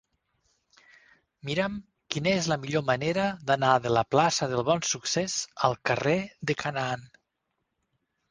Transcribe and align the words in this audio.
Mira'm 1.49 1.75
quina 2.13 2.31
és 2.37 2.47
la 2.51 2.57
millor 2.63 2.85
manera 2.87 3.25
d'anar 3.51 3.75
de 3.83 3.91
la 3.97 4.03
plaça 4.15 4.49
del 4.53 4.63
Bonsuccés 4.69 5.37
al 5.69 5.77
carrer 5.91 6.17
de 6.53 6.57
Canaan. 6.65 7.05